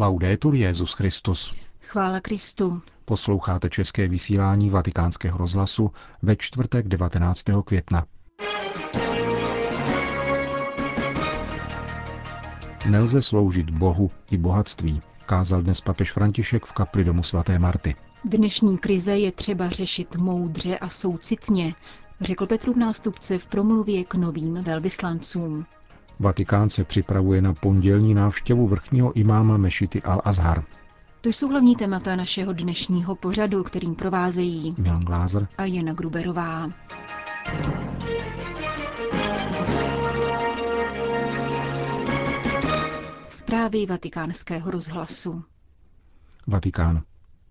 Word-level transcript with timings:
Laudetur 0.00 0.54
Jezus 0.54 0.92
Christus. 0.92 1.54
Chvála 1.80 2.20
Kristu. 2.20 2.82
Posloucháte 3.04 3.70
české 3.70 4.08
vysílání 4.08 4.70
Vatikánského 4.70 5.38
rozhlasu 5.38 5.90
ve 6.22 6.36
čtvrtek 6.36 6.88
19. 6.88 7.44
května. 7.64 8.06
Nelze 12.90 13.22
sloužit 13.22 13.70
Bohu 13.70 14.10
i 14.30 14.38
bohatství, 14.38 15.02
kázal 15.26 15.62
dnes 15.62 15.80
papež 15.80 16.12
František 16.12 16.64
v 16.64 16.72
kapli 16.72 17.04
domu 17.04 17.22
svaté 17.22 17.58
Marty. 17.58 17.94
Dnešní 18.24 18.78
krize 18.78 19.18
je 19.18 19.32
třeba 19.32 19.68
řešit 19.68 20.16
moudře 20.16 20.78
a 20.78 20.88
soucitně, 20.88 21.74
řekl 22.20 22.46
Petrův 22.46 22.76
nástupce 22.76 23.38
v 23.38 23.46
promluvě 23.46 24.04
k 24.04 24.14
novým 24.14 24.54
velvyslancům. 24.54 25.66
Vatikán 26.20 26.70
se 26.70 26.84
připravuje 26.84 27.42
na 27.42 27.54
pondělní 27.54 28.14
návštěvu 28.14 28.66
vrchního 28.68 29.12
imáma 29.12 29.56
Mešity 29.56 30.00
al-Azhar. 30.00 30.62
To 31.20 31.28
jsou 31.28 31.48
hlavní 31.48 31.76
témata 31.76 32.16
našeho 32.16 32.52
dnešního 32.52 33.16
pořadu, 33.16 33.62
kterým 33.62 33.94
provázejí 33.94 34.74
Milan 34.78 35.00
Glázer 35.04 35.48
a 35.58 35.64
Jana 35.64 35.92
Gruberová. 35.92 36.70
Zprávy 43.28 43.86
vatikánského 43.86 44.70
rozhlasu. 44.70 45.42
Vatikán. 46.46 47.02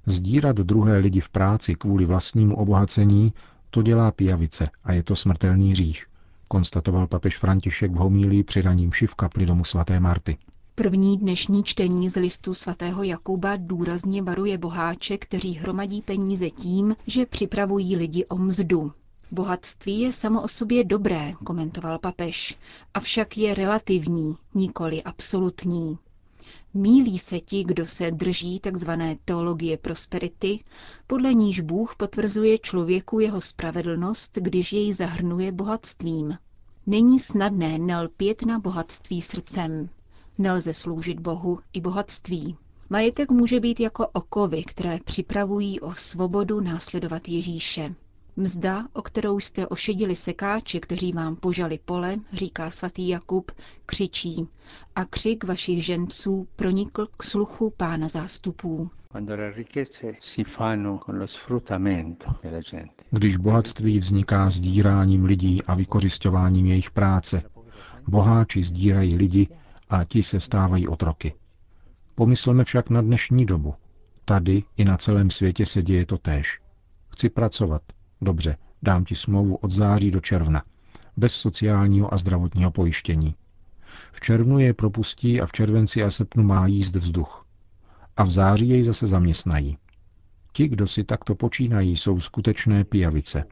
Zdírat 0.05 0.55
druhé 0.55 0.97
lidi 0.97 1.19
v 1.19 1.29
práci 1.29 1.75
kvůli 1.75 2.05
vlastnímu 2.05 2.55
obohacení, 2.55 3.33
to 3.69 3.81
dělá 3.81 4.11
pijavice 4.11 4.69
a 4.83 4.93
je 4.93 5.03
to 5.03 5.15
smrtelný 5.15 5.71
hřích, 5.71 6.05
konstatoval 6.49 7.07
papež 7.07 7.37
František 7.37 7.91
v 7.91 7.95
homílii 7.95 8.43
při 8.43 8.61
raním 8.61 8.91
v 8.91 9.15
kapli 9.15 9.45
domu 9.45 9.63
svaté 9.63 9.99
Marty. 9.99 10.37
První 10.75 11.17
dnešní 11.17 11.63
čtení 11.63 12.09
z 12.09 12.15
listu 12.15 12.53
svatého 12.53 13.03
Jakuba 13.03 13.55
důrazně 13.55 14.21
varuje 14.23 14.57
boháče, 14.57 15.17
kteří 15.17 15.53
hromadí 15.53 16.01
peníze 16.01 16.49
tím, 16.49 16.95
že 17.07 17.25
připravují 17.25 17.95
lidi 17.95 18.25
o 18.25 18.37
mzdu. 18.37 18.91
Bohatství 19.31 19.99
je 19.99 20.13
samo 20.13 20.41
o 20.41 20.47
sobě 20.47 20.83
dobré, 20.83 21.31
komentoval 21.43 21.99
papež, 21.99 22.57
avšak 22.93 23.37
je 23.37 23.53
relativní, 23.53 24.35
nikoli 24.55 25.03
absolutní. 25.03 25.97
Mílí 26.73 27.19
se 27.19 27.39
ti, 27.39 27.63
kdo 27.63 27.85
se 27.85 28.11
drží 28.11 28.59
tzv. 28.59 28.89
teologie 29.25 29.77
prosperity, 29.77 30.63
podle 31.07 31.33
níž 31.33 31.59
Bůh 31.61 31.95
potvrzuje 31.95 32.57
člověku 32.59 33.19
jeho 33.19 33.41
spravedlnost, 33.41 34.37
když 34.41 34.73
jej 34.73 34.93
zahrnuje 34.93 35.51
bohatstvím. 35.51 36.37
Není 36.89 37.19
snadné 37.19 37.77
nelpět 37.77 38.41
na 38.41 38.59
bohatství 38.59 39.21
srdcem. 39.21 39.89
Nelze 40.37 40.73
sloužit 40.73 41.19
Bohu 41.19 41.59
i 41.73 41.81
bohatství. 41.81 42.57
Majetek 42.89 43.31
může 43.31 43.59
být 43.59 43.79
jako 43.79 44.07
okovy, 44.07 44.63
které 44.63 44.99
připravují 45.05 45.79
o 45.79 45.93
svobodu 45.93 46.59
následovat 46.59 47.27
Ježíše. 47.27 47.95
Mzda, 48.39 48.87
o 48.93 49.01
kterou 49.01 49.39
jste 49.39 49.67
ošedili 49.67 50.15
sekáče, 50.15 50.79
kteří 50.79 51.11
vám 51.11 51.35
požali 51.35 51.79
pole, 51.85 52.15
říká 52.33 52.71
svatý 52.71 53.07
Jakub, 53.07 53.51
křičí 53.85 54.47
a 54.95 55.05
křik 55.05 55.43
vašich 55.43 55.85
ženců 55.85 56.47
pronikl 56.55 57.07
k 57.17 57.23
sluchu 57.23 57.73
pána 57.77 58.07
zástupů. 58.07 58.89
Když 63.11 63.37
bohatství 63.37 63.99
vzniká 63.99 64.49
sdíráním 64.49 65.25
lidí 65.25 65.63
a 65.63 65.75
vykořišťováním 65.75 66.65
jejich 66.65 66.91
práce, 66.91 67.43
boháči 68.07 68.63
sdírají 68.63 69.17
lidi 69.17 69.47
a 69.89 70.03
ti 70.03 70.23
se 70.23 70.39
stávají 70.39 70.87
otroky. 70.87 71.33
Pomysleme 72.15 72.63
však 72.63 72.89
na 72.89 73.01
dnešní 73.01 73.45
dobu. 73.45 73.73
Tady 74.25 74.63
i 74.77 74.85
na 74.85 74.97
celém 74.97 75.29
světě 75.29 75.65
se 75.65 75.81
děje 75.81 76.05
to 76.05 76.17
též. 76.17 76.59
Chci 77.09 77.29
pracovat, 77.29 77.81
Dobře, 78.21 78.57
dám 78.83 79.05
ti 79.05 79.15
smlouvu 79.15 79.55
od 79.55 79.71
září 79.71 80.11
do 80.11 80.19
června, 80.19 80.63
bez 81.17 81.33
sociálního 81.33 82.13
a 82.13 82.17
zdravotního 82.17 82.71
pojištění. 82.71 83.35
V 84.11 84.21
červnu 84.21 84.59
je 84.59 84.73
propustí 84.73 85.41
a 85.41 85.45
v 85.45 85.51
červenci 85.51 86.03
a 86.03 86.09
srpnu 86.09 86.43
má 86.43 86.67
jíst 86.67 86.95
vzduch. 86.95 87.45
A 88.17 88.23
v 88.23 88.31
září 88.31 88.69
jej 88.69 88.83
zase 88.83 89.07
zaměstnají. 89.07 89.77
Ti, 90.51 90.67
kdo 90.67 90.87
si 90.87 91.03
takto 91.03 91.35
počínají, 91.35 91.97
jsou 91.97 92.19
skutečné 92.19 92.83
pijavice. 92.83 93.43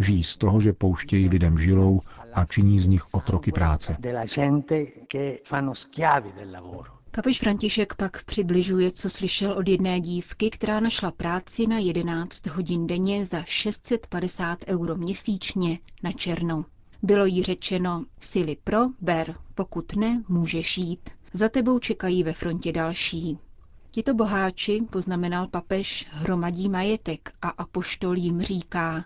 Žijí 0.00 0.24
z 0.24 0.36
toho, 0.36 0.60
že 0.60 0.72
pouštějí 0.72 1.28
lidem 1.28 1.58
žilou 1.58 2.00
a 2.34 2.44
činí 2.44 2.80
z 2.80 2.86
nich 2.86 3.14
otroky 3.14 3.52
práce. 3.52 3.96
Papež 7.16 7.38
František 7.40 7.94
pak 7.94 8.24
přibližuje, 8.24 8.90
co 8.90 9.10
slyšel 9.10 9.52
od 9.52 9.68
jedné 9.68 10.00
dívky, 10.00 10.50
která 10.50 10.80
našla 10.80 11.10
práci 11.10 11.66
na 11.66 11.78
11 11.78 12.46
hodin 12.46 12.86
denně 12.86 13.26
za 13.26 13.42
650 13.42 14.58
euro 14.66 14.96
měsíčně 14.96 15.78
na 16.02 16.12
černo. 16.12 16.64
Bylo 17.02 17.26
jí 17.26 17.42
řečeno, 17.42 18.04
sily 18.20 18.56
pro, 18.64 18.78
ber, 19.00 19.34
pokud 19.54 19.96
ne, 19.96 20.22
můžeš 20.28 20.78
jít. 20.78 21.10
Za 21.32 21.48
tebou 21.48 21.78
čekají 21.78 22.22
ve 22.22 22.32
frontě 22.32 22.72
další. 22.72 23.38
Tito 23.90 24.14
boháči, 24.14 24.80
poznamenal 24.90 25.46
papež, 25.48 26.06
hromadí 26.10 26.68
majetek 26.68 27.32
a 27.42 27.48
apoštol 27.48 28.16
jim 28.16 28.42
říká, 28.42 29.04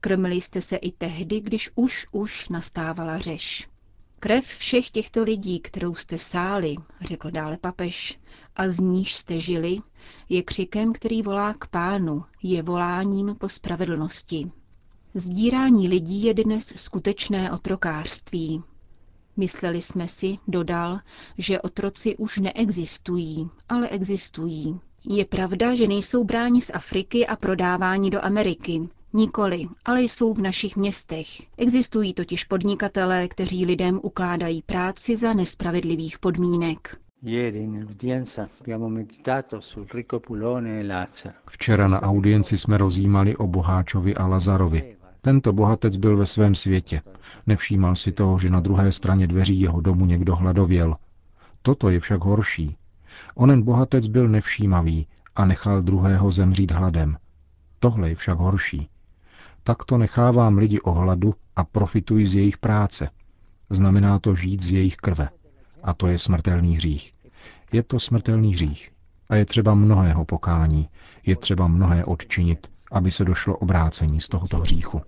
krmili 0.00 0.40
jste 0.40 0.60
se 0.62 0.76
i 0.76 0.92
tehdy, 0.92 1.40
když 1.40 1.70
už 1.74 2.06
už 2.12 2.48
nastávala 2.48 3.18
řeš. 3.18 3.69
Krev 4.22 4.44
všech 4.44 4.90
těchto 4.90 5.22
lidí, 5.22 5.60
kterou 5.60 5.94
jste 5.94 6.18
sáli, 6.18 6.76
řekl 7.00 7.30
dále 7.30 7.56
papež, 7.56 8.18
a 8.56 8.68
z 8.68 8.80
níž 8.80 9.14
jste 9.14 9.40
žili, 9.40 9.78
je 10.28 10.42
křikem, 10.42 10.92
který 10.92 11.22
volá 11.22 11.54
k 11.54 11.66
pánu, 11.66 12.24
je 12.42 12.62
voláním 12.62 13.34
po 13.38 13.48
spravedlnosti. 13.48 14.50
Zdírání 15.14 15.88
lidí 15.88 16.22
je 16.22 16.34
dnes 16.34 16.66
skutečné 16.76 17.52
otrokářství. 17.52 18.62
Mysleli 19.36 19.82
jsme 19.82 20.08
si, 20.08 20.38
dodal, 20.48 20.98
že 21.38 21.60
otroci 21.60 22.16
už 22.16 22.38
neexistují, 22.38 23.50
ale 23.68 23.88
existují. 23.88 24.80
Je 25.08 25.24
pravda, 25.24 25.74
že 25.74 25.88
nejsou 25.88 26.24
bráni 26.24 26.60
z 26.60 26.70
Afriky 26.74 27.26
a 27.26 27.36
prodáváni 27.36 28.10
do 28.10 28.24
Ameriky, 28.24 28.88
Nikoli, 29.12 29.66
ale 29.84 30.02
jsou 30.02 30.34
v 30.34 30.40
našich 30.40 30.76
městech. 30.76 31.26
Existují 31.58 32.14
totiž 32.14 32.44
podnikatelé, 32.44 33.28
kteří 33.28 33.66
lidem 33.66 34.00
ukládají 34.02 34.62
práci 34.62 35.16
za 35.16 35.32
nespravedlivých 35.32 36.18
podmínek. 36.18 36.98
E 37.26 37.52
Včera 41.50 41.88
na 41.88 42.02
audienci 42.02 42.58
jsme 42.58 42.78
rozjímali 42.78 43.36
o 43.36 43.46
boháčovi 43.46 44.14
a 44.14 44.26
Lazarovi. 44.26 44.96
Tento 45.20 45.52
bohatec 45.52 45.96
byl 45.96 46.16
ve 46.16 46.26
svém 46.26 46.54
světě. 46.54 47.02
Nevšímal 47.46 47.96
si 47.96 48.12
toho, 48.12 48.38
že 48.38 48.50
na 48.50 48.60
druhé 48.60 48.92
straně 48.92 49.26
dveří 49.26 49.60
jeho 49.60 49.80
domu 49.80 50.06
někdo 50.06 50.36
hladověl. 50.36 50.96
Toto 51.62 51.88
je 51.90 52.00
však 52.00 52.24
horší. 52.24 52.76
Onen 53.34 53.62
bohatec 53.62 54.06
byl 54.06 54.28
nevšímavý 54.28 55.06
a 55.36 55.44
nechal 55.44 55.82
druhého 55.82 56.30
zemřít 56.30 56.70
hladem. 56.70 57.16
Tohle 57.78 58.08
je 58.08 58.14
však 58.14 58.38
horší. 58.38 58.88
Takto 59.64 59.98
nechávám 59.98 60.58
lidi 60.58 60.80
o 60.80 60.92
hladu 60.92 61.34
a 61.56 61.64
profituji 61.64 62.26
z 62.26 62.34
jejich 62.34 62.58
práce. 62.58 63.10
Znamená 63.70 64.18
to 64.18 64.34
žít 64.34 64.62
z 64.62 64.70
jejich 64.70 64.96
krve. 64.96 65.28
A 65.82 65.94
to 65.94 66.06
je 66.06 66.18
smrtelný 66.18 66.76
hřích. 66.76 67.12
Je 67.72 67.82
to 67.82 68.00
smrtelný 68.00 68.52
hřích. 68.54 68.90
A 69.28 69.36
je 69.36 69.44
třeba 69.46 69.74
mnohého 69.74 70.24
pokání. 70.24 70.88
Je 71.26 71.36
třeba 71.36 71.68
mnohé 71.68 72.04
odčinit, 72.04 72.66
aby 72.92 73.10
se 73.10 73.24
došlo 73.24 73.56
obrácení 73.56 74.20
z 74.20 74.28
tohoto 74.28 74.56
hříchu. 74.56 75.02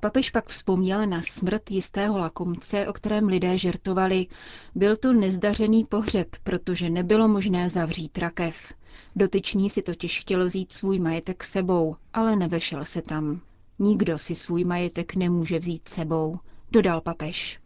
Papež 0.00 0.30
pak 0.30 0.46
vzpomněl 0.46 1.06
na 1.06 1.22
smrt 1.22 1.70
jistého 1.70 2.18
lakomce, 2.18 2.86
o 2.88 2.92
kterém 2.92 3.26
lidé 3.26 3.58
žertovali. 3.58 4.26
Byl 4.74 4.96
to 4.96 5.12
nezdařený 5.12 5.84
pohřeb, 5.84 6.28
protože 6.42 6.90
nebylo 6.90 7.28
možné 7.28 7.70
zavřít 7.70 8.18
rakev. 8.18 8.74
Dotyčný 9.16 9.70
si 9.70 9.82
totiž 9.82 10.20
chtěl 10.20 10.46
vzít 10.46 10.72
svůj 10.72 10.98
majetek 10.98 11.44
sebou, 11.44 11.96
ale 12.12 12.36
nevešel 12.36 12.84
se 12.84 13.02
tam. 13.02 13.40
Nikdo 13.78 14.18
si 14.18 14.34
svůj 14.34 14.64
majetek 14.64 15.14
nemůže 15.16 15.58
vzít 15.58 15.88
sebou, 15.88 16.38
dodal 16.70 17.00
papež. 17.00 17.60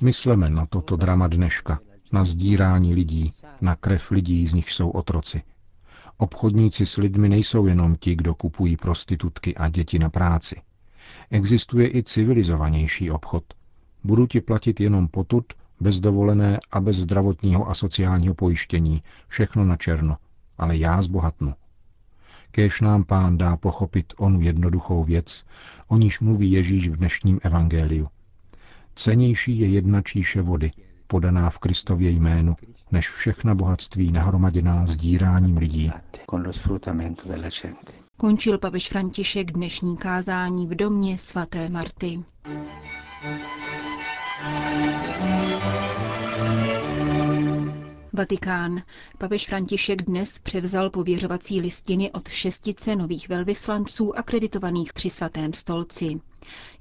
Mysleme 0.00 0.50
na 0.50 0.66
toto 0.66 0.96
drama 0.96 1.26
dneška, 1.28 1.80
na 2.12 2.24
sdírání 2.24 2.94
lidí, 2.94 3.32
na 3.60 3.76
krev 3.76 4.10
lidí, 4.10 4.46
z 4.46 4.52
nich 4.54 4.70
jsou 4.70 4.90
otroci. 4.90 5.42
Obchodníci 6.16 6.86
s 6.86 6.96
lidmi 6.96 7.28
nejsou 7.28 7.66
jenom 7.66 7.96
ti, 7.96 8.14
kdo 8.14 8.34
kupují 8.34 8.76
prostitutky 8.76 9.54
a 9.54 9.68
děti 9.68 9.98
na 9.98 10.10
práci. 10.10 10.62
Existuje 11.30 11.96
i 11.96 12.02
civilizovanější 12.02 13.10
obchod. 13.10 13.44
Budu 14.04 14.26
ti 14.26 14.40
platit 14.40 14.80
jenom 14.80 15.08
potud, 15.08 15.44
bez 15.80 16.00
dovolené 16.00 16.58
a 16.70 16.80
bez 16.80 16.96
zdravotního 16.96 17.70
a 17.70 17.74
sociálního 17.74 18.34
pojištění, 18.34 19.02
všechno 19.28 19.64
na 19.64 19.76
černo, 19.76 20.16
ale 20.58 20.76
já 20.76 21.02
zbohatnu. 21.02 21.54
Kéž 22.50 22.80
nám 22.80 23.04
pán 23.04 23.38
dá 23.38 23.56
pochopit 23.56 24.12
onu 24.18 24.40
jednoduchou 24.40 25.04
věc, 25.04 25.44
o 25.88 25.96
níž 25.96 26.20
mluví 26.20 26.52
Ježíš 26.52 26.88
v 26.88 26.96
dnešním 26.96 27.40
evangeliu. 27.42 28.08
Cenější 28.94 29.58
je 29.58 29.68
jedna 29.68 30.02
číše 30.02 30.42
vody, 30.42 30.70
podaná 31.06 31.50
v 31.50 31.58
Kristově 31.58 32.10
jménu, 32.10 32.56
než 32.92 33.10
všechna 33.10 33.54
bohatství 33.54 34.12
nahromaděná 34.12 34.86
sdíráním 34.86 35.56
lidí. 35.56 35.90
Končil 38.16 38.58
papež 38.58 38.88
František 38.88 39.52
dnešní 39.52 39.96
kázání 39.96 40.66
v 40.66 40.74
domě 40.74 41.18
svaté 41.18 41.68
Marty. 41.68 42.22
Vatikán. 48.20 48.82
Papež 49.18 49.46
František 49.46 50.02
dnes 50.02 50.38
převzal 50.38 50.90
pověřovací 50.90 51.60
listiny 51.60 52.12
od 52.12 52.28
šestice 52.28 52.96
nových 52.96 53.28
velvyslanců 53.28 54.18
akreditovaných 54.18 54.92
při 54.92 55.10
svatém 55.10 55.52
stolci. 55.52 56.20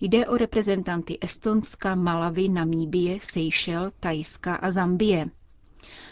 Jde 0.01 0.27
o 0.27 0.37
reprezentanty 0.37 1.17
Estonska, 1.21 1.95
Malavy, 1.95 2.49
Namíbie, 2.49 3.19
Seychel, 3.21 3.91
Tajska 3.99 4.55
a 4.55 4.71
Zambie. 4.71 5.25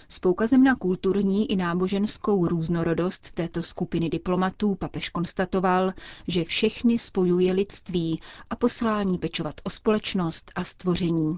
S 0.09 0.19
poukazem 0.19 0.63
na 0.63 0.75
kulturní 0.75 1.51
i 1.51 1.55
náboženskou 1.55 2.47
různorodost 2.47 3.31
této 3.31 3.63
skupiny 3.63 4.09
diplomatů 4.09 4.75
papež 4.75 5.09
konstatoval, 5.09 5.91
že 6.27 6.43
všechny 6.43 6.97
spojuje 6.97 7.53
lidství 7.53 8.21
a 8.49 8.55
poslání 8.55 9.17
pečovat 9.17 9.61
o 9.63 9.69
společnost 9.69 10.51
a 10.55 10.63
stvoření. 10.63 11.37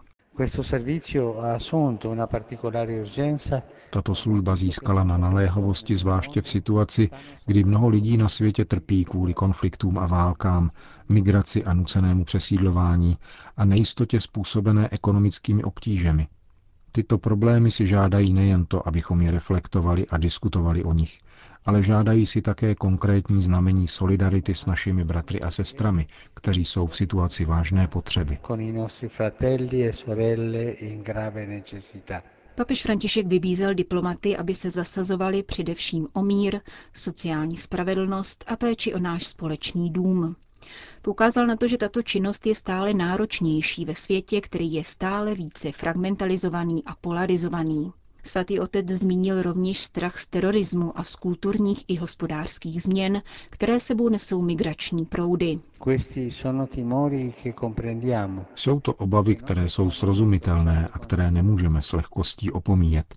Tato 3.90 4.16
služba 4.16 4.56
získala 4.56 5.04
na 5.04 5.18
naléhavosti 5.18 5.96
zvláště 5.96 6.42
v 6.42 6.50
situaci, 6.50 7.10
kdy 7.46 7.64
mnoho 7.64 7.90
lidí 7.90 8.18
na 8.18 8.30
světě 8.30 8.66
trpí 8.66 9.06
kvůli 9.06 9.34
konfliktům 9.34 9.98
a 9.98 10.08
válkám, 10.08 10.72
migraci 11.10 11.64
a 11.64 11.74
nucenému 11.74 12.26
přesídlování 12.26 13.18
a 13.58 13.66
nejistotě 13.66 14.22
způsobené 14.22 14.90
ekonomickými 14.92 15.64
obtížemi. 15.64 16.28
Tyto 16.92 17.18
problémy 17.18 17.72
si 17.72 17.88
žádají 17.88 18.34
nejen 18.34 18.66
to, 18.66 18.88
abychom 18.88 19.22
je 19.22 19.32
reflektovali 19.32 20.08
a 20.08 20.18
diskutovali 20.18 20.84
o 20.84 20.94
nich, 20.94 21.20
ale 21.66 21.84
žádají 21.84 22.26
si 22.26 22.42
také 22.42 22.76
konkrétní 22.76 23.42
znamení 23.42 23.88
solidarity 23.88 24.54
s 24.56 24.66
našimi 24.66 25.04
bratry 25.04 25.42
a 25.42 25.52
sestrami, 25.52 26.08
kteří 26.34 26.66
jsou 26.66 26.88
v 26.88 26.96
situaci 26.96 27.46
vážné 27.46 27.88
potřeby. 27.88 28.38
E 32.10 32.22
Papež 32.56 32.82
František 32.84 33.28
vybízel 33.28 33.74
diplomaty, 33.74 34.38
aby 34.38 34.56
se 34.56 34.72
zasazovali 34.72 35.44
především 35.44 36.08
o 36.14 36.24
mír, 36.24 36.60
sociální 36.94 37.58
spravedlnost 37.58 38.44
a 38.48 38.56
péči 38.56 38.94
o 38.94 39.00
náš 39.00 39.26
společný 39.26 39.90
dům. 39.90 40.36
Poukázal 41.02 41.48
na 41.48 41.56
to, 41.56 41.68
že 41.68 41.78
tato 41.78 42.02
činnost 42.04 42.46
je 42.48 42.56
stále 42.56 42.94
náročnější 42.94 43.86
ve 43.86 43.96
světě, 43.96 44.42
který 44.42 44.74
je 44.74 44.84
stále 44.84 45.36
více 45.36 45.72
fragmentalizovaný 45.72 46.84
a 46.86 46.96
polarizovaný. 46.96 47.92
Svatý 48.24 48.60
otec 48.60 48.88
zmínil 48.90 49.42
rovněž 49.42 49.80
strach 49.80 50.18
z 50.20 50.28
terorismu 50.28 51.00
a 51.00 51.04
z 51.04 51.16
kulturních 51.16 51.84
i 51.88 51.96
hospodářských 51.96 52.82
změn, 52.84 53.22
které 53.50 53.80
sebou 53.80 54.10
nesou 54.10 54.42
migrační 54.42 55.06
proudy. 55.06 55.60
Jsou 58.56 58.80
to 58.80 58.94
obavy, 58.94 59.36
které 59.36 59.70
jsou 59.70 59.90
srozumitelné 59.90 60.88
a 60.94 61.00
které 61.00 61.32
nemůžeme 61.32 61.82
s 61.82 61.94
lehkostí 61.94 62.52
opomíjet. 62.52 63.16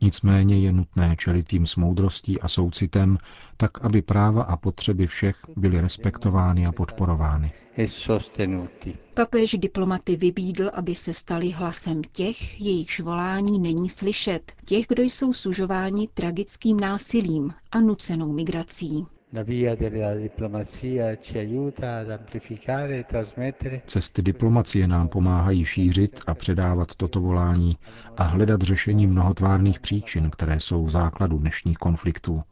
Nicméně 0.00 0.58
je 0.58 0.72
nutné 0.72 1.16
čelit 1.18 1.52
jim 1.52 1.66
s 1.66 1.76
moudrostí 1.76 2.40
a 2.40 2.48
soucitem, 2.48 3.18
tak 3.56 3.84
aby 3.84 4.02
práva 4.02 4.42
a 4.42 4.56
potřeby 4.56 5.06
všech 5.06 5.36
byly 5.56 5.80
respektovány 5.80 6.66
a 6.66 6.72
podporovány. 6.72 7.52
E 7.78 7.86
Papež 9.14 9.56
diplomaty 9.58 10.16
vybídl, 10.16 10.70
aby 10.74 10.94
se 10.94 11.14
stali 11.14 11.50
hlasem 11.50 12.02
těch, 12.12 12.60
jejichž 12.60 13.00
volání 13.00 13.58
není 13.58 13.88
slyšet, 13.88 14.52
těch, 14.64 14.86
kdo 14.88 15.02
jsou 15.02 15.32
sužováni 15.32 16.08
tragickým 16.14 16.80
násilím 16.80 17.54
a 17.72 17.80
nucenou 17.80 18.32
migrací. 18.32 19.06
E 19.32 19.44
Cesty 23.86 24.22
diplomacie 24.22 24.88
nám 24.88 25.08
pomáhají 25.08 25.64
šířit 25.64 26.20
a 26.26 26.34
předávat 26.34 26.94
toto 26.94 27.20
volání 27.20 27.76
a 28.16 28.22
hledat 28.22 28.62
řešení 28.62 29.06
mnohotvárných 29.06 29.80
příčin, 29.80 30.30
které 30.30 30.60
jsou 30.60 30.84
v 30.84 30.90
základu 30.90 31.38
dnešních 31.38 31.76
konfliktů. 31.78 32.42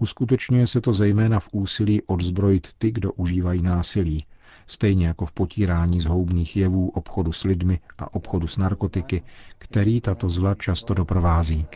Uskutečňuje 0.00 0.66
se 0.66 0.80
to 0.80 0.92
zejména 0.92 1.40
v 1.40 1.48
úsilí 1.52 2.02
odzbrojit 2.02 2.68
ty, 2.78 2.90
kdo 2.90 3.12
užívají 3.12 3.62
násilí, 3.62 4.26
stejně 4.66 5.06
jako 5.06 5.26
v 5.26 5.32
potírání 5.32 6.00
zhoubných 6.00 6.56
jevů 6.56 6.88
obchodu 6.88 7.32
s 7.32 7.44
lidmi 7.44 7.80
a 7.98 8.14
obchodu 8.14 8.46
s 8.46 8.56
narkotiky, 8.56 9.22
který 9.58 10.00
tato 10.00 10.28
zla 10.28 10.54
často 10.54 10.94
doprovází. 10.94 11.66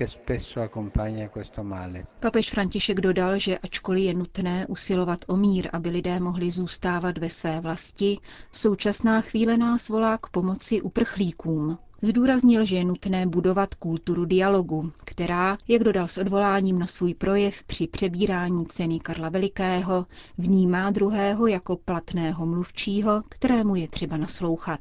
Papež 2.21 2.51
František 2.51 3.01
dodal, 3.01 3.39
že 3.39 3.59
ačkoliv 3.59 4.05
je 4.05 4.15
nutné 4.15 4.67
usilovat 4.67 5.25
o 5.29 5.37
mír, 5.37 5.69
aby 5.73 5.89
lidé 5.91 6.21
mohli 6.21 6.51
zůstávat 6.51 7.19
ve 7.19 7.31
své 7.31 7.61
vlasti, 7.61 8.19
současná 8.53 9.21
chvíle 9.21 9.57
nás 9.57 9.89
volá 9.89 10.19
k 10.19 10.27
pomoci 10.27 10.81
uprchlíkům. 10.81 11.79
Zdůraznil, 12.05 12.65
že 12.65 12.77
je 12.77 12.85
nutné 12.85 13.27
budovat 13.27 13.75
kulturu 13.75 14.25
dialogu, 14.25 14.93
která, 15.05 15.59
jak 15.69 15.85
dodal 15.85 16.09
s 16.09 16.19
odvoláním 16.19 16.79
na 16.79 16.87
svůj 16.87 17.15
projev 17.15 17.63
při 17.63 17.87
přebírání 17.87 18.67
ceny 18.67 19.01
Karla 19.01 19.29
Velikého, 19.29 20.07
vnímá 20.39 20.91
druhého 20.91 21.47
jako 21.47 21.77
platného 21.77 22.47
mluvčího, 22.47 23.23
kterému 23.29 23.77
je 23.77 23.89
třeba 23.89 24.17
naslouchat. 24.17 24.81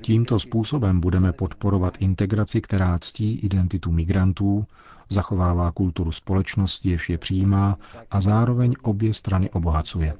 Tímto 0.00 0.40
způsobem 0.40 1.00
budeme 1.00 1.32
podporovat 1.32 1.96
integraci, 2.00 2.60
která 2.60 2.98
ctí 2.98 3.38
identitu 3.38 3.92
migrantů, 3.92 4.66
zachovává 5.08 5.72
kulturu 5.72 6.12
společnosti, 6.12 6.90
jež 6.90 7.08
je 7.10 7.18
přijímá 7.18 7.78
a 8.10 8.20
zároveň 8.20 8.74
obě 8.82 9.14
strany 9.14 9.50
obohacuje. 9.50 10.14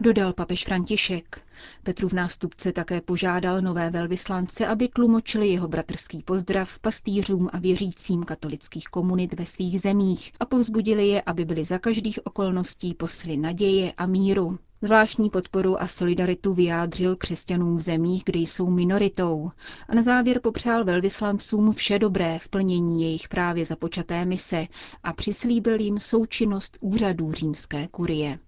Dodal 0.00 0.32
papež 0.32 0.64
František. 0.64 1.40
Petrův 1.82 2.12
nástupce 2.12 2.72
také 2.72 3.00
požádal 3.00 3.60
nové 3.60 3.90
velvyslance, 3.90 4.66
aby 4.66 4.88
tlumočili 4.88 5.48
jeho 5.48 5.68
bratrský 5.68 6.22
pozdrav 6.22 6.78
pastýřům 6.78 7.50
a 7.52 7.58
věřícím 7.58 8.24
katolických 8.24 8.88
komunit 8.88 9.34
ve 9.38 9.46
svých 9.46 9.80
zemích 9.80 10.32
a 10.40 10.46
povzbudili 10.46 11.08
je, 11.08 11.22
aby 11.22 11.44
byli 11.44 11.64
za 11.64 11.78
každých 11.78 12.18
okolností 12.24 12.94
posly 12.94 13.36
naděje 13.36 13.92
a 13.92 14.06
míru. 14.06 14.58
Zvláštní 14.84 15.30
podporu 15.30 15.82
a 15.82 15.86
solidaritu 15.86 16.54
vyjádřil 16.54 17.16
křesťanům 17.16 17.76
v 17.76 17.80
zemích, 17.80 18.22
kde 18.26 18.38
jsou 18.38 18.70
minoritou 18.70 19.50
a 19.88 19.94
na 19.94 20.02
závěr 20.02 20.40
popřál 20.40 20.84
velvyslancům 20.84 21.72
vše 21.72 21.98
dobré 21.98 22.38
v 22.38 22.48
plnění 22.48 23.02
jejich 23.02 23.28
právě 23.28 23.64
započaté 23.64 24.24
mise 24.24 24.66
a 25.02 25.12
přislíbil 25.12 25.80
jim 25.80 26.00
součinnost 26.00 26.78
úřadů 26.80 27.32
římské 27.32 27.88
kurie. 27.88 28.38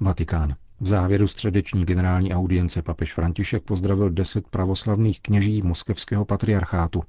Vatikán. 0.00 0.54
V 0.80 0.86
závěru 0.86 1.28
středeční 1.28 1.84
generální 1.84 2.34
audience 2.34 2.82
papež 2.82 3.14
František 3.14 3.62
pozdravil 3.62 4.10
deset 4.10 4.48
pravoslavných 4.48 5.20
kněží 5.20 5.62
moskevského 5.62 6.24
patriarchátu. 6.24 7.02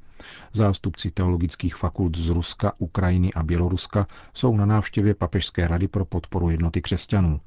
Zástupci 0.54 1.12
teologických 1.12 1.76
fakult 1.76 2.18
z 2.18 2.30
Ruska, 2.30 2.74
Ukrajiny 2.78 3.34
a 3.34 3.44
Běloruska 3.44 4.08
jsou 4.34 4.58
na 4.58 4.66
návštěvě 4.66 5.14
Papežské 5.14 5.68
rady 5.68 5.88
pro 5.88 6.06
podporu 6.06 6.50
jednoty 6.50 6.82
křesťanů. 6.82 7.40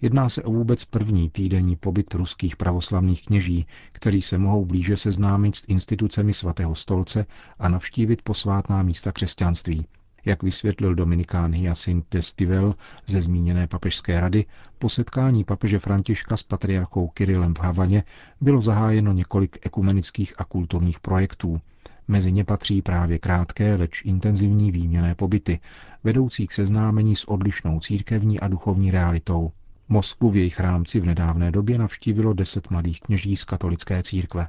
Jedná 0.00 0.28
se 0.28 0.42
o 0.42 0.52
vůbec 0.52 0.84
první 0.84 1.30
týdenní 1.30 1.76
pobyt 1.76 2.14
ruských 2.14 2.56
pravoslavných 2.56 3.24
kněží, 3.26 3.66
kteří 3.92 4.22
se 4.22 4.38
mohou 4.38 4.64
blíže 4.64 4.96
seznámit 4.96 5.56
s 5.56 5.64
institucemi 5.68 6.34
svatého 6.34 6.74
stolce 6.74 7.26
a 7.58 7.68
navštívit 7.68 8.22
posvátná 8.22 8.82
místa 8.82 9.12
křesťanství. 9.12 9.86
Jak 10.26 10.42
vysvětlil 10.42 10.94
dominikán 10.94 11.52
Hyacinthe 11.52 12.22
Stivel 12.22 12.74
ze 13.06 13.22
zmíněné 13.22 13.66
papežské 13.66 14.20
rady, 14.20 14.44
po 14.78 14.88
setkání 14.88 15.44
papeže 15.44 15.78
Františka 15.78 16.36
s 16.36 16.42
patriarchou 16.42 17.08
Kirilem 17.08 17.54
v 17.54 17.58
Havaně 17.58 18.04
bylo 18.40 18.62
zahájeno 18.62 19.12
několik 19.12 19.58
ekumenických 19.66 20.34
a 20.38 20.44
kulturních 20.44 21.00
projektů. 21.00 21.60
Mezi 22.08 22.32
ně 22.32 22.44
patří 22.44 22.82
právě 22.82 23.18
krátké, 23.18 23.74
leč 23.74 24.02
intenzivní 24.04 24.70
výměné 24.70 25.14
pobyty, 25.14 25.60
vedoucí 26.04 26.46
k 26.46 26.52
seznámení 26.52 27.16
s 27.16 27.28
odlišnou 27.28 27.80
církevní 27.80 28.40
a 28.40 28.48
duchovní 28.48 28.90
realitou. 28.90 29.52
Moskvu 29.88 30.30
v 30.30 30.36
jejich 30.36 30.60
rámci 30.60 31.00
v 31.00 31.06
nedávné 31.06 31.50
době 31.50 31.78
navštívilo 31.78 32.32
deset 32.32 32.70
mladých 32.70 33.00
kněží 33.00 33.36
z 33.36 33.44
katolické 33.44 34.02
církve. 34.02 34.48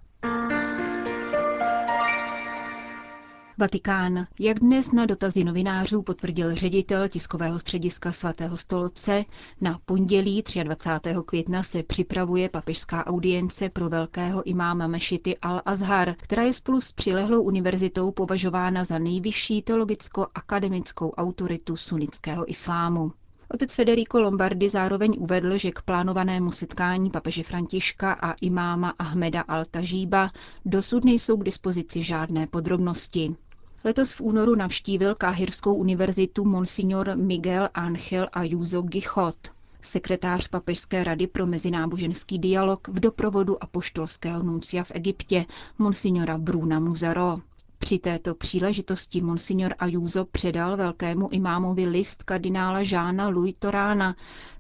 Vatikán. 3.60 4.28
Jak 4.40 4.60
dnes 4.60 4.92
na 4.92 5.06
dotazy 5.06 5.44
novinářů 5.44 6.02
potvrdil 6.02 6.56
ředitel 6.56 7.08
tiskového 7.08 7.60
střediska 7.60 8.12
svatého 8.12 8.58
stolce, 8.58 9.26
na 9.62 9.80
pondělí 9.86 10.44
23. 10.64 11.16
května 11.26 11.64
se 11.64 11.84
připravuje 11.84 12.50
papežská 12.50 13.06
audience 13.08 13.70
pro 13.70 13.90
velkého 13.90 14.44
imáma 14.48 14.88
Mešity 14.88 15.36
Al-Azhar, 15.42 16.16
která 16.18 16.44
je 16.44 16.54
spolu 16.54 16.82
s 16.82 16.92
přilehlou 16.92 17.42
univerzitou 17.42 18.12
považována 18.12 18.84
za 18.84 19.00
nejvyšší 19.00 19.62
teologicko-akademickou 19.62 21.12
autoritu 21.12 21.76
sunnického 21.76 22.50
islámu. 22.52 23.12
Otec 23.54 23.74
Federico 23.76 24.22
Lombardi 24.22 24.70
zároveň 24.70 25.16
uvedl, 25.20 25.58
že 25.58 25.72
k 25.72 25.82
plánovanému 25.82 26.52
setkání 26.52 27.10
papeže 27.12 27.44
Františka 27.44 28.14
a 28.14 28.34
imáma 28.42 28.94
Ahmeda 29.00 29.42
Al-Tažíba 29.42 30.30
dosud 30.66 31.06
nejsou 31.06 31.38
k 31.38 31.44
dispozici 31.44 32.04
žádné 32.04 32.48
podrobnosti. 32.48 33.36
Letos 33.84 34.12
v 34.12 34.22
únoru 34.22 34.56
navštívil 34.56 35.16
Káhirskou 35.16 35.76
univerzitu 35.76 36.46
monsignor 36.46 37.16
Miguel 37.16 37.70
Ángel 37.74 38.30
Ayuso 38.34 38.82
Gichot, 38.82 39.38
sekretář 39.82 40.48
Papežské 40.48 41.04
rady 41.04 41.28
pro 41.28 41.46
mezináboženský 41.48 42.40
dialog 42.40 42.88
v 42.88 43.00
doprovodu 43.00 43.64
apoštolského 43.64 44.44
nuncia 44.44 44.84
v 44.84 44.92
Egyptě, 44.96 45.46
monsignora 45.78 46.38
Bruna 46.38 46.80
Muzaro. 46.80 47.38
Při 47.78 48.00
této 48.00 48.36
příležitosti 48.36 49.22
monsignor 49.22 49.74
Ayuso 49.80 50.26
předal 50.26 50.78
velkému 50.78 51.30
imámovi 51.32 51.86
list 51.86 52.24
kardinála 52.24 52.84
Žána 52.84 53.30
Louis 53.30 53.56
Torána, 53.60 54.16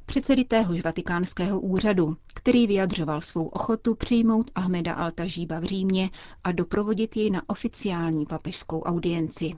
předsedy 0.06 0.44
téhož 0.44 0.82
vatikánského 0.82 1.60
úřadu, 1.60 2.18
který 2.34 2.68
vyjadřoval 2.68 3.22
svou 3.22 3.48
ochotu 3.48 3.96
přijmout 3.96 4.52
Ahmeda 4.56 4.94
Altažíba 4.94 5.60
v 5.60 5.64
Římě 5.64 6.10
a 6.44 6.52
doprovodit 6.52 7.18
jej 7.18 7.30
na 7.30 7.42
oficiální 7.48 8.26
papežskou 8.26 8.82
audienci. 8.82 9.54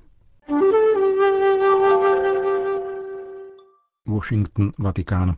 Washington, 4.07 4.71
Vatikán. 4.79 5.37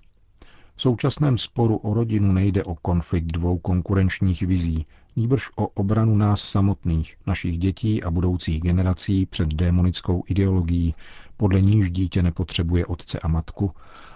V 0.75 0.81
současném 0.81 1.37
sporu 1.37 1.77
o 1.77 1.93
rodinu 1.93 2.33
nejde 2.33 2.63
o 2.63 2.75
konflikt 2.75 3.25
dvou 3.25 3.57
konkurenčních 3.57 4.41
vizí, 4.41 4.85
nýbrž 5.15 5.49
o 5.55 5.67
obranu 5.67 6.15
nás 6.15 6.41
samotných, 6.41 7.15
našich 7.27 7.57
dětí 7.57 8.03
a 8.03 8.11
budoucích 8.11 8.61
generací 8.61 9.25
před 9.25 9.47
démonickou 9.47 10.23
ideologií, 10.27 10.95
podle 11.37 11.61
níž 11.61 11.91
dítě 11.91 12.23
nepotřebuje 12.23 12.85
otce 12.85 13.19
a 13.19 13.27
matku, 13.27 13.71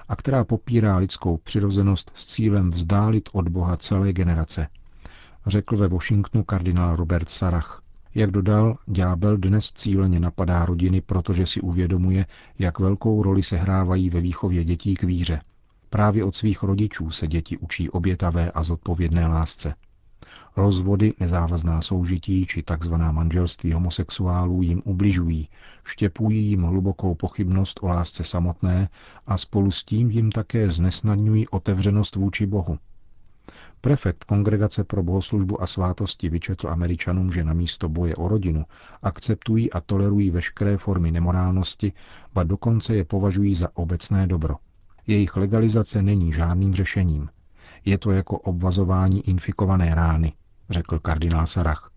a 0.09 0.15
která 0.15 0.43
popírá 0.43 0.97
lidskou 0.97 1.37
přirozenost 1.37 2.11
s 2.15 2.25
cílem 2.25 2.69
vzdálit 2.69 3.29
od 3.31 3.49
Boha 3.49 3.77
celé 3.77 4.13
generace, 4.13 4.67
řekl 5.47 5.77
ve 5.77 5.87
Washingtonu 5.87 6.43
kardinál 6.43 6.95
Robert 6.95 7.29
Sarach. 7.29 7.81
Jak 8.15 8.31
dodal, 8.31 8.77
ďábel 8.87 9.37
dnes 9.37 9.71
cíleně 9.71 10.19
napadá 10.19 10.65
rodiny, 10.65 11.01
protože 11.01 11.47
si 11.47 11.61
uvědomuje, 11.61 12.25
jak 12.59 12.79
velkou 12.79 13.23
roli 13.23 13.43
sehrávají 13.43 14.09
ve 14.09 14.21
výchově 14.21 14.65
dětí 14.65 14.95
k 14.95 15.03
víře. 15.03 15.41
Právě 15.95 16.23
od 16.23 16.35
svých 16.35 16.63
rodičů 16.63 17.11
se 17.11 17.27
děti 17.27 17.57
učí 17.57 17.89
obětavé 17.89 18.51
a 18.51 18.63
zodpovědné 18.63 19.27
lásce. 19.27 19.75
Rozvody, 20.57 21.13
nezávazná 21.19 21.81
soužití 21.81 22.45
či 22.45 22.63
tzv. 22.63 22.93
manželství 22.93 23.73
homosexuálů 23.73 24.61
jim 24.61 24.81
ubližují, 24.85 25.49
štěpují 25.83 26.45
jim 26.45 26.61
hlubokou 26.61 27.15
pochybnost 27.15 27.79
o 27.83 27.87
lásce 27.87 28.23
samotné 28.23 28.89
a 29.27 29.37
spolu 29.37 29.71
s 29.71 29.83
tím 29.83 30.11
jim 30.11 30.31
také 30.31 30.69
znesnadňují 30.69 31.47
otevřenost 31.47 32.15
vůči 32.15 32.45
Bohu. 32.45 32.79
Prefekt 33.81 34.23
Kongregace 34.23 34.83
pro 34.83 35.03
bohoslužbu 35.03 35.61
a 35.61 35.67
svátosti 35.67 36.29
vyčetl 36.29 36.69
američanům, 36.69 37.31
že 37.31 37.43
na 37.43 37.53
místo 37.53 37.89
boje 37.89 38.15
o 38.15 38.27
rodinu 38.27 38.65
akceptují 39.01 39.71
a 39.71 39.81
tolerují 39.81 40.29
veškeré 40.29 40.77
formy 40.77 41.11
nemorálnosti, 41.11 41.93
ba 42.33 42.43
dokonce 42.43 42.95
je 42.95 43.05
považují 43.05 43.55
za 43.55 43.67
obecné 43.73 44.27
dobro. 44.27 44.55
Jejich 45.07 45.35
legalizace 45.35 46.01
není 46.01 46.33
žádným 46.33 46.73
řešením. 46.73 47.29
Je 47.85 47.97
to 47.97 48.11
jako 48.11 48.37
obvazování 48.37 49.29
infikované 49.29 49.95
rány, 49.95 50.33
řekl 50.69 50.99
kardinál 50.99 51.47
Sarach. 51.47 51.91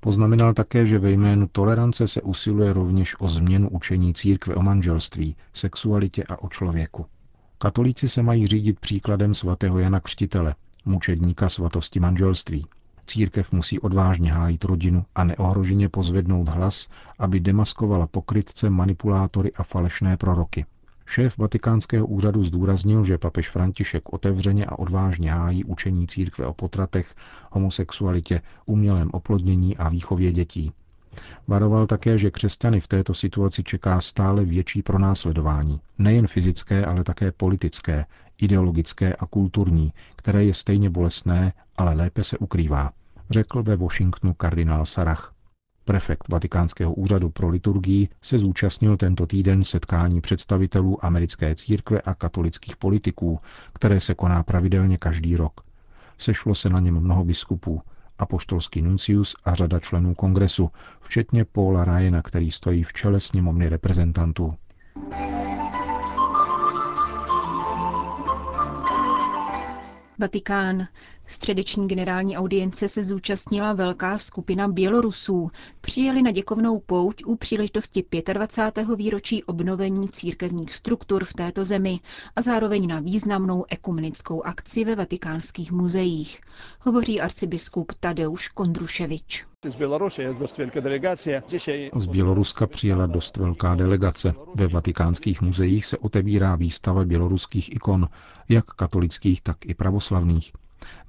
Poznamenal 0.00 0.54
také, 0.54 0.86
že 0.86 0.98
ve 0.98 1.10
jménu 1.10 1.48
tolerance 1.52 2.08
se 2.08 2.22
usiluje 2.22 2.72
rovněž 2.72 3.16
o 3.18 3.28
změnu 3.28 3.68
učení 3.68 4.14
církve 4.14 4.54
o 4.54 4.62
manželství, 4.62 5.36
sexualitě 5.54 6.24
a 6.24 6.42
o 6.42 6.48
člověku. 6.48 7.06
Katolíci 7.58 8.08
se 8.08 8.22
mají 8.22 8.46
řídit 8.46 8.80
příkladem 8.80 9.34
svatého 9.34 9.78
Jana 9.78 10.00
Křtitele, 10.00 10.54
mučedníka 10.84 11.48
svatosti 11.48 12.00
manželství. 12.00 12.66
Církev 13.06 13.52
musí 13.52 13.78
odvážně 13.78 14.32
hájit 14.32 14.64
rodinu 14.64 15.04
a 15.14 15.24
neohroženě 15.24 15.88
pozvednout 15.88 16.48
hlas, 16.48 16.88
aby 17.18 17.40
demaskovala 17.40 18.06
pokrytce, 18.06 18.70
manipulátory 18.70 19.52
a 19.52 19.62
falešné 19.62 20.16
proroky. 20.16 20.66
Šéf 21.10 21.38
vatikánského 21.38 22.06
úřadu 22.06 22.44
zdůraznil, 22.44 23.04
že 23.04 23.18
papež 23.18 23.50
František 23.50 24.12
otevřeně 24.12 24.66
a 24.66 24.78
odvážně 24.78 25.30
hájí 25.30 25.64
učení 25.64 26.06
církve 26.06 26.46
o 26.46 26.54
potratech, 26.54 27.14
homosexualitě, 27.50 28.42
umělém 28.66 29.10
oplodnění 29.12 29.76
a 29.76 29.88
výchově 29.88 30.32
dětí. 30.32 30.72
Varoval 31.48 31.86
také, 31.86 32.18
že 32.18 32.30
křesťany 32.30 32.80
v 32.80 32.88
této 32.88 33.14
situaci 33.14 33.62
čeká 33.62 34.00
stále 34.00 34.44
větší 34.44 34.82
pronásledování, 34.82 35.80
nejen 35.98 36.26
fyzické, 36.26 36.86
ale 36.86 37.04
také 37.04 37.32
politické, 37.32 38.06
ideologické 38.38 39.14
a 39.14 39.26
kulturní, 39.26 39.92
které 40.16 40.44
je 40.44 40.54
stejně 40.54 40.90
bolestné, 40.90 41.52
ale 41.76 41.94
lépe 41.94 42.24
se 42.24 42.38
ukrývá, 42.38 42.90
řekl 43.30 43.62
ve 43.62 43.76
Washingtonu 43.76 44.34
kardinál 44.34 44.86
Sarach. 44.86 45.34
Prefekt 45.90 46.28
Vatikánského 46.28 46.94
úřadu 46.94 47.30
pro 47.30 47.48
liturgii 47.48 48.08
se 48.22 48.38
zúčastnil 48.38 48.96
tento 48.96 49.26
týden 49.26 49.64
setkání 49.64 50.20
představitelů 50.20 51.04
americké 51.04 51.54
církve 51.54 52.00
a 52.00 52.14
katolických 52.14 52.76
politiků, 52.76 53.40
které 53.72 54.00
se 54.00 54.14
koná 54.14 54.42
pravidelně 54.42 54.98
každý 54.98 55.36
rok. 55.36 55.60
Sešlo 56.18 56.54
se 56.54 56.68
na 56.68 56.80
něm 56.80 57.00
mnoho 57.00 57.24
biskupů, 57.24 57.82
apoštolský 58.18 58.82
nuncius 58.82 59.34
a 59.44 59.54
řada 59.54 59.80
členů 59.80 60.14
kongresu, 60.14 60.70
včetně 61.00 61.44
Paula 61.44 61.84
Ryana, 61.84 62.22
který 62.22 62.50
stojí 62.50 62.82
v 62.84 62.92
čele 62.92 63.20
sněmovny 63.20 63.68
reprezentantů. 63.68 64.54
Vatikán. 70.18 70.86
Středeční 71.30 71.88
generální 71.88 72.36
audience 72.36 72.88
se 72.88 73.04
zúčastnila 73.04 73.72
velká 73.72 74.18
skupina 74.18 74.68
Bělorusů. 74.68 75.50
Přijeli 75.80 76.22
na 76.22 76.30
děkovnou 76.30 76.80
pouť 76.80 77.24
u 77.24 77.36
příležitosti 77.36 78.04
25. 78.32 78.88
výročí 78.96 79.44
obnovení 79.44 80.08
církevních 80.08 80.72
struktur 80.72 81.24
v 81.24 81.32
této 81.32 81.64
zemi 81.64 82.00
a 82.36 82.42
zároveň 82.42 82.86
na 82.86 83.00
významnou 83.00 83.64
ekumenickou 83.68 84.42
akci 84.42 84.84
ve 84.84 84.94
vatikánských 84.94 85.72
muzeích. 85.72 86.40
Hovoří 86.80 87.20
arcibiskup 87.20 87.92
Tadeusz 88.00 88.48
Kondruševič. 88.48 89.44
Z 91.96 92.06
Běloruska 92.06 92.66
přijela 92.66 93.06
dost 93.06 93.36
velká 93.36 93.74
delegace. 93.74 94.34
Ve 94.54 94.66
vatikánských 94.68 95.40
muzeích 95.42 95.86
se 95.86 95.98
otevírá 95.98 96.56
výstava 96.56 97.04
běloruských 97.04 97.72
ikon, 97.74 98.08
jak 98.48 98.64
katolických, 98.64 99.40
tak 99.40 99.56
i 99.66 99.74
pravoslavných. 99.74 100.52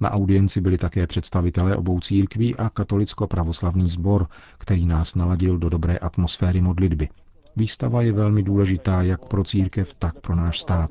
Na 0.00 0.10
audienci 0.10 0.60
byli 0.60 0.78
také 0.78 1.06
představitelé 1.06 1.76
obou 1.76 2.00
církví 2.00 2.56
a 2.56 2.70
katolicko-pravoslavný 2.70 3.88
sbor, 3.88 4.28
který 4.58 4.86
nás 4.86 5.14
naladil 5.14 5.58
do 5.58 5.68
dobré 5.68 5.98
atmosféry 5.98 6.60
modlitby. 6.60 7.08
Výstava 7.56 8.02
je 8.02 8.12
velmi 8.12 8.42
důležitá 8.42 9.02
jak 9.02 9.28
pro 9.28 9.44
církev, 9.44 9.94
tak 9.98 10.20
pro 10.20 10.34
náš 10.36 10.60
stát. 10.60 10.90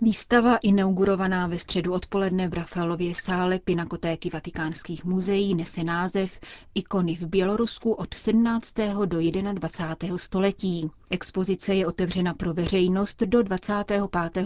Výstava, 0.00 0.56
inaugurovaná 0.56 1.46
ve 1.46 1.58
středu 1.58 1.92
odpoledne 1.92 2.48
v 2.48 2.54
Rafaelově 2.54 3.14
sále 3.14 3.58
Pinakotéky 3.58 4.30
vatikánských 4.32 5.04
muzeí, 5.04 5.54
nese 5.54 5.84
název 5.84 6.40
Ikony 6.74 7.16
v 7.16 7.22
Bělorusku 7.26 7.92
od 7.92 8.14
17. 8.14 8.74
do 9.04 9.18
21. 9.52 10.18
století. 10.18 10.90
Expozice 11.10 11.74
je 11.74 11.86
otevřena 11.86 12.34
pro 12.34 12.54
veřejnost 12.54 13.22
do 13.22 13.42
25. 13.42 14.02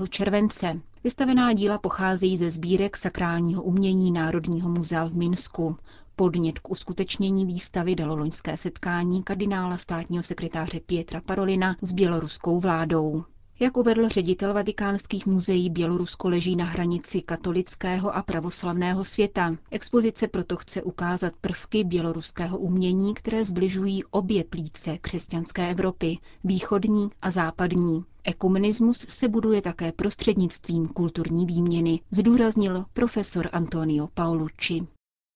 července. 0.09 0.81
Vystavená 1.05 1.53
díla 1.53 1.79
pocházejí 1.79 2.37
ze 2.37 2.51
sbírek 2.51 2.97
sakrálního 2.97 3.63
umění 3.63 4.13
Národního 4.13 4.69
muzea 4.69 5.05
v 5.05 5.13
Minsku. 5.15 5.77
Podnět 6.19 6.59
k 6.59 6.71
uskutečnění 6.71 7.47
výstavy 7.47 7.95
dalo 7.95 8.17
loňské 8.17 8.57
setkání 8.57 9.23
kardinála 9.23 9.77
státního 9.79 10.23
sekretáře 10.23 10.81
Pietra 10.81 11.21
Parolina 11.21 11.77
s 11.83 11.93
běloruskou 11.93 12.61
vládou. 12.61 13.25
Jak 13.61 13.77
uvedl 13.77 14.09
ředitel 14.09 14.55
vatikánských 14.55 15.27
muzeí, 15.27 15.71
Bělorusko 15.71 16.29
leží 16.29 16.57
na 16.57 16.65
hranici 16.65 17.21
katolického 17.23 18.17
a 18.17 18.23
pravoslavného 18.23 19.05
světa. 19.05 19.57
Expozice 19.71 20.29
proto 20.29 20.57
chce 20.57 20.83
ukázat 20.83 21.33
prvky 21.41 21.85
běloruského 21.85 22.59
umění, 22.59 23.15
které 23.15 23.45
zbližují 23.45 24.05
obě 24.05 24.45
plíce 24.45 24.99
křesťanské 24.99 25.71
Evropy, 25.71 26.19
východní 26.45 27.11
a 27.23 27.31
západní. 27.31 28.05
Ekumenismus 28.25 29.07
se 29.09 29.29
buduje 29.29 29.63
také 29.63 29.93
prostřednictvím 29.93 30.89
kulturní 30.89 31.47
výměny, 31.47 32.01
zdůraznil 32.11 32.85
profesor 32.93 33.49
Antonio 33.53 34.09
Paolucci. 34.15 34.87